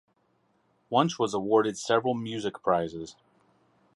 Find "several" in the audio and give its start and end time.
1.77-2.15